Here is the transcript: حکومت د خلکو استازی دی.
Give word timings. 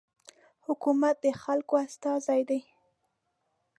حکومت 0.65 1.15
د 1.23 1.27
خلکو 1.43 1.73
استازی 1.85 2.41
دی. 2.49 2.59